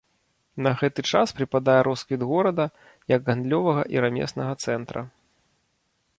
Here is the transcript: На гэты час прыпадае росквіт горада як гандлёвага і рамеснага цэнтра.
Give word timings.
На 0.67 0.71
гэты 0.79 1.03
час 1.11 1.33
прыпадае 1.41 1.77
росквіт 1.87 2.21
горада 2.31 2.65
як 3.15 3.21
гандлёвага 3.31 3.83
і 3.97 4.05
рамеснага 4.09 4.53
цэнтра. 4.67 5.01